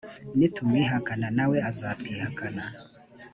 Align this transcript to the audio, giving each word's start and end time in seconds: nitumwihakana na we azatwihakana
nitumwihakana 0.37 1.27
na 1.37 1.45
we 1.49 1.57
azatwihakana 1.69 2.63